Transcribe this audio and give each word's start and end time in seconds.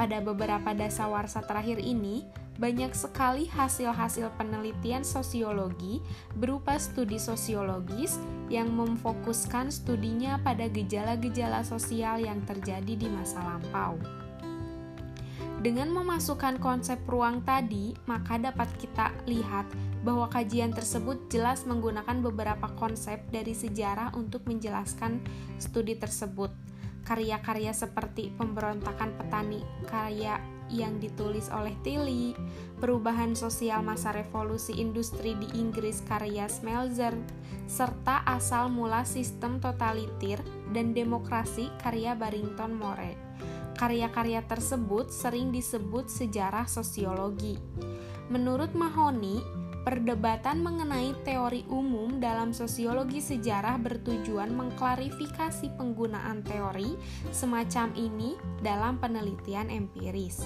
Pada 0.00 0.16
beberapa 0.24 0.72
dasawarsa 0.72 1.44
terakhir 1.44 1.76
ini, 1.76 2.24
banyak 2.56 2.96
sekali 2.96 3.52
hasil-hasil 3.52 4.32
penelitian 4.40 5.04
sosiologi 5.04 6.00
berupa 6.40 6.80
studi 6.80 7.20
sosiologis 7.20 8.16
yang 8.48 8.72
memfokuskan 8.72 9.68
studinya 9.68 10.40
pada 10.40 10.72
gejala-gejala 10.72 11.60
sosial 11.68 12.16
yang 12.24 12.40
terjadi 12.48 12.96
di 12.96 13.12
masa 13.12 13.44
lampau. 13.44 14.00
Dengan 15.60 15.92
memasukkan 15.92 16.56
konsep 16.64 17.04
ruang 17.04 17.44
tadi, 17.44 17.92
maka 18.08 18.40
dapat 18.40 18.72
kita 18.80 19.12
lihat 19.28 19.68
bahwa 20.00 20.32
kajian 20.32 20.72
tersebut 20.72 21.28
jelas 21.28 21.68
menggunakan 21.68 22.24
beberapa 22.24 22.72
konsep 22.80 23.20
dari 23.28 23.52
sejarah 23.52 24.16
untuk 24.16 24.48
menjelaskan 24.48 25.20
studi 25.60 26.00
tersebut 26.00 26.69
karya-karya 27.10 27.74
seperti 27.74 28.30
pemberontakan 28.38 29.18
petani 29.18 29.66
karya 29.90 30.38
yang 30.70 31.02
ditulis 31.02 31.50
oleh 31.50 31.74
Tilly, 31.82 32.38
perubahan 32.78 33.34
sosial 33.34 33.82
masa 33.82 34.14
revolusi 34.14 34.78
industri 34.78 35.34
di 35.34 35.58
Inggris 35.58 36.06
karya 36.06 36.46
Smelzer, 36.46 37.18
serta 37.66 38.22
asal 38.22 38.70
mula 38.70 39.02
sistem 39.02 39.58
totalitir 39.58 40.38
dan 40.70 40.94
demokrasi 40.94 41.66
karya 41.82 42.14
Barrington 42.14 42.78
More. 42.78 43.18
Karya-karya 43.74 44.46
tersebut 44.46 45.10
sering 45.10 45.50
disebut 45.50 46.06
sejarah 46.06 46.70
sosiologi. 46.70 47.58
Menurut 48.30 48.70
Mahoney, 48.78 49.42
Perdebatan 49.80 50.60
mengenai 50.60 51.16
teori 51.24 51.64
umum 51.72 52.20
dalam 52.20 52.52
sosiologi 52.52 53.24
sejarah 53.24 53.80
bertujuan 53.80 54.52
mengklarifikasi 54.52 55.72
penggunaan 55.80 56.44
teori 56.44 57.00
semacam 57.32 57.88
ini 57.96 58.36
dalam 58.60 59.00
penelitian 59.00 59.72
empiris. 59.72 60.44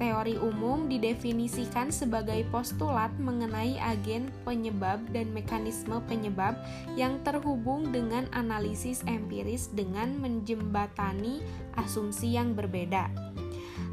Teori 0.00 0.40
umum 0.40 0.88
didefinisikan 0.88 1.92
sebagai 1.92 2.48
postulat 2.48 3.12
mengenai 3.20 3.76
agen 3.76 4.32
penyebab 4.44 5.04
dan 5.12 5.32
mekanisme 5.36 6.00
penyebab 6.08 6.56
yang 6.96 7.20
terhubung 7.28 7.92
dengan 7.92 8.24
analisis 8.32 9.04
empiris 9.04 9.68
dengan 9.72 10.16
menjembatani 10.16 11.44
asumsi 11.76 12.36
yang 12.36 12.56
berbeda. 12.56 13.35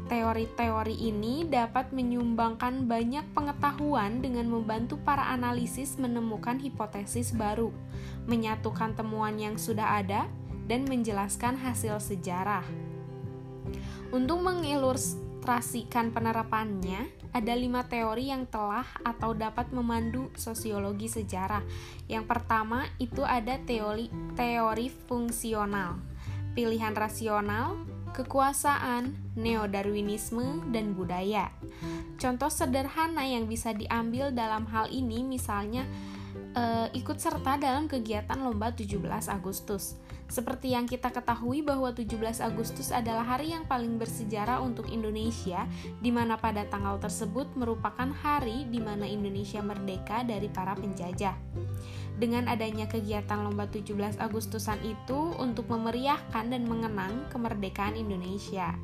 Teori-teori 0.04 1.00
ini 1.00 1.48
dapat 1.48 1.96
menyumbangkan 1.96 2.84
banyak 2.84 3.24
pengetahuan 3.32 4.20
dengan 4.20 4.52
membantu 4.52 5.00
para 5.00 5.32
analisis 5.32 5.96
menemukan 5.96 6.60
hipotesis 6.60 7.32
baru, 7.32 7.72
menyatukan 8.28 8.92
temuan 8.92 9.40
yang 9.40 9.56
sudah 9.56 10.04
ada, 10.04 10.28
dan 10.68 10.84
menjelaskan 10.84 11.56
hasil 11.56 12.04
sejarah. 12.04 12.64
Untuk 14.12 14.44
mengilustrasikan 14.44 16.12
penerapannya, 16.12 17.08
ada 17.32 17.52
lima 17.56 17.82
teori 17.88 18.28
yang 18.28 18.44
telah 18.44 18.86
atau 19.02 19.32
dapat 19.32 19.72
memandu 19.72 20.28
sosiologi 20.36 21.08
sejarah. 21.08 21.64
Yang 22.06 22.24
pertama 22.28 22.86
itu 23.00 23.24
ada 23.24 23.56
teori 23.64 24.12
teori 24.36 24.86
fungsional, 25.08 25.98
pilihan 26.54 26.94
rasional, 26.94 27.82
kekuasaan, 28.14 29.34
neodarwinisme, 29.34 30.70
dan 30.70 30.94
budaya. 30.94 31.50
Contoh 32.16 32.48
sederhana 32.48 33.26
yang 33.26 33.50
bisa 33.50 33.74
diambil 33.74 34.30
dalam 34.30 34.70
hal 34.70 34.86
ini 34.88 35.26
misalnya 35.26 35.82
e, 36.54 36.94
ikut 36.94 37.18
serta 37.18 37.58
dalam 37.58 37.90
kegiatan 37.90 38.38
lomba 38.38 38.70
17 38.70 39.02
Agustus. 39.26 39.98
Seperti 40.28 40.72
yang 40.72 40.88
kita 40.88 41.12
ketahui 41.12 41.60
bahwa 41.62 41.92
17 41.92 42.42
Agustus 42.42 42.90
adalah 42.90 43.24
hari 43.36 43.52
yang 43.52 43.68
paling 43.68 44.00
bersejarah 44.00 44.58
untuk 44.64 44.90
Indonesia, 44.90 45.68
di 46.00 46.10
mana 46.10 46.40
pada 46.40 46.66
tanggal 46.66 46.98
tersebut 46.98 47.52
merupakan 47.54 48.08
hari 48.24 48.66
di 48.72 48.80
mana 48.82 49.04
Indonesia 49.04 49.60
merdeka 49.62 50.26
dari 50.26 50.48
para 50.48 50.74
penjajah 50.74 51.36
dengan 52.14 52.46
adanya 52.46 52.86
kegiatan 52.86 53.42
lomba 53.42 53.66
17 53.66 54.22
Agustusan 54.22 54.78
itu 54.86 55.34
untuk 55.38 55.66
memeriahkan 55.66 56.46
dan 56.46 56.62
mengenang 56.66 57.26
kemerdekaan 57.30 57.98
Indonesia. 57.98 58.74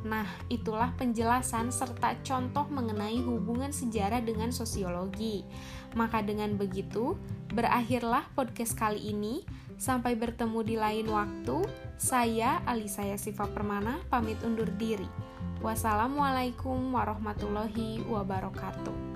Nah, 0.00 0.24
itulah 0.48 0.96
penjelasan 0.96 1.68
serta 1.68 2.16
contoh 2.24 2.64
mengenai 2.72 3.20
hubungan 3.20 3.68
sejarah 3.68 4.24
dengan 4.24 4.48
sosiologi. 4.48 5.44
Maka 5.92 6.24
dengan 6.24 6.56
begitu, 6.56 7.20
berakhirlah 7.52 8.24
podcast 8.32 8.72
kali 8.78 9.12
ini. 9.12 9.44
Sampai 9.80 10.12
bertemu 10.12 10.60
di 10.60 10.76
lain 10.76 11.08
waktu. 11.08 11.64
Saya 11.96 12.60
Alisa 12.68 13.00
Yasifa 13.00 13.48
Permana 13.48 13.96
pamit 14.12 14.36
undur 14.44 14.68
diri. 14.76 15.08
Wassalamualaikum 15.64 16.92
warahmatullahi 16.92 18.04
wabarakatuh. 18.04 19.09